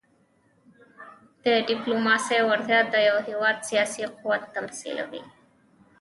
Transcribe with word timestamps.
د 1.43 1.45
ډيپلوماسۍ 1.69 2.39
وړتیا 2.49 2.79
د 2.93 2.95
یو 3.09 3.17
هېواد 3.27 3.57
سیاسي 3.69 4.03
قوت 4.19 4.43
تمثیلوي. 4.55 5.23